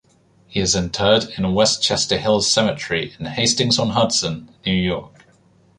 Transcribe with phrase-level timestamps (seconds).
[0.47, 5.25] He is interred in Westchester Hills Cemetery in Hastings-on-Hudson, New York.